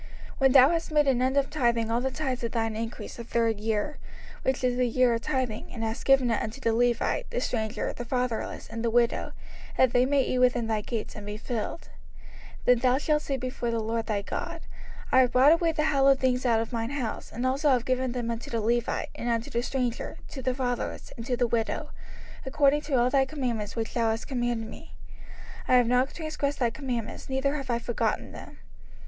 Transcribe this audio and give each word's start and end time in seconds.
05:026:012 0.31 0.39
When 0.39 0.51
thou 0.53 0.69
hast 0.71 0.91
made 0.91 1.07
an 1.07 1.21
end 1.21 1.37
of 1.37 1.51
tithing 1.51 1.91
all 1.91 2.01
the 2.01 2.09
tithes 2.09 2.43
of 2.43 2.53
thine 2.53 2.75
increase 2.75 3.17
the 3.17 3.23
third 3.23 3.59
year, 3.59 3.99
which 4.41 4.63
is 4.63 4.75
the 4.75 4.87
year 4.87 5.13
of 5.13 5.21
tithing, 5.21 5.71
and 5.71 5.83
hast 5.83 6.05
given 6.05 6.31
it 6.31 6.41
unto 6.41 6.59
the 6.59 6.73
Levite, 6.73 7.29
the 7.29 7.39
stranger, 7.39 7.93
the 7.93 8.03
fatherless, 8.03 8.67
and 8.67 8.83
the 8.83 8.89
widow, 8.89 9.31
that 9.77 9.93
they 9.93 10.07
may 10.07 10.23
eat 10.23 10.39
within 10.39 10.65
thy 10.65 10.81
gates, 10.81 11.15
and 11.15 11.27
be 11.27 11.37
filled; 11.37 11.81
05:026:013 11.81 11.89
Then 12.65 12.79
thou 12.79 12.97
shalt 12.97 13.21
say 13.21 13.37
before 13.37 13.69
the 13.69 13.79
LORD 13.79 14.07
thy 14.07 14.23
God, 14.23 14.61
I 15.11 15.19
have 15.19 15.33
brought 15.33 15.51
away 15.51 15.71
the 15.71 15.83
hallowed 15.83 16.17
things 16.19 16.47
out 16.47 16.59
of 16.59 16.73
mine 16.73 16.89
house, 16.89 17.31
and 17.31 17.45
also 17.45 17.69
have 17.69 17.85
given 17.85 18.13
them 18.13 18.31
unto 18.31 18.49
the 18.49 18.59
Levite, 18.59 19.09
and 19.13 19.29
unto 19.29 19.51
the 19.51 19.61
stranger, 19.61 20.17
to 20.29 20.41
the 20.41 20.55
fatherless, 20.55 21.13
and 21.15 21.27
to 21.27 21.37
the 21.37 21.45
widow, 21.45 21.91
according 22.43 22.81
to 22.89 22.95
all 22.97 23.11
thy 23.11 23.25
commandments 23.25 23.75
which 23.75 23.93
thou 23.93 24.09
hast 24.09 24.27
commanded 24.27 24.67
me: 24.67 24.95
I 25.67 25.75
have 25.75 25.85
not 25.85 26.11
transgressed 26.15 26.57
thy 26.57 26.71
commandments, 26.71 27.29
neither 27.29 27.53
have 27.55 27.69
I 27.69 27.77
forgotten 27.77 28.31
them. 28.31 28.57